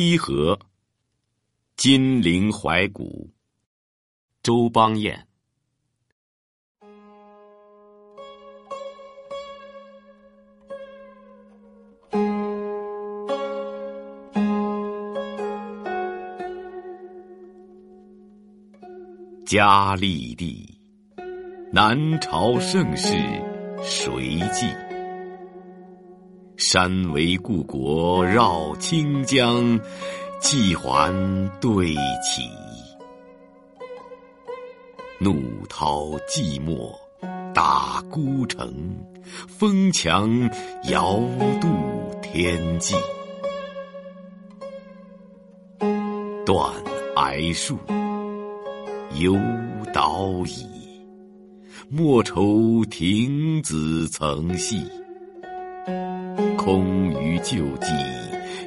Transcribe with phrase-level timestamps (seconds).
[0.00, 0.56] 西河，
[1.76, 3.28] 金陵怀古。
[4.44, 5.26] 周邦彦。
[19.44, 20.80] 嘉历帝，
[21.72, 23.16] 南朝盛世
[23.82, 24.87] 谁记？
[26.58, 29.78] 山为故国绕清江，
[30.40, 31.14] 纪还
[31.60, 32.42] 对起。
[35.20, 36.90] 怒涛寂寞
[37.54, 38.74] 打孤城，
[39.46, 40.28] 风墙
[40.90, 41.20] 遥
[41.60, 41.68] 渡
[42.20, 42.96] 天际。
[46.44, 46.74] 断
[47.14, 47.78] 崖树。
[49.14, 49.36] 犹
[49.94, 50.66] 岛矣，
[51.88, 54.82] 莫愁亭子曾系。
[56.68, 57.86] 空余旧迹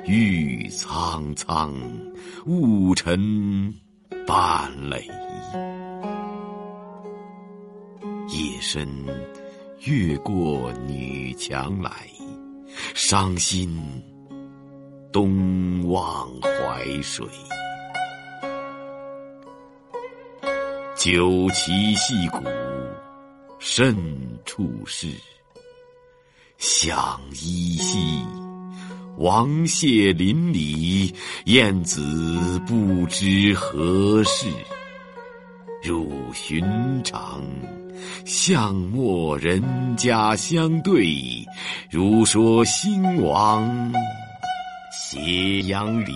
[0.07, 1.71] 郁苍苍，
[2.47, 3.71] 雾沉
[4.25, 5.07] 半垒。
[8.27, 8.87] 夜深
[9.81, 11.91] 越过女墙来，
[12.95, 13.79] 伤心
[15.13, 17.23] 东望淮水。
[20.95, 22.39] 酒旗戏鼓
[23.59, 23.95] 甚
[24.43, 25.07] 处事，
[26.63, 28.23] 想依稀。
[29.17, 31.11] 王谢邻里，
[31.45, 34.45] 燕子不知何事。
[35.81, 36.63] 入寻
[37.03, 37.41] 常，
[38.25, 39.59] 巷陌人
[39.97, 41.43] 家相对，
[41.89, 43.91] 如说兴亡
[44.91, 46.13] 斜阳里。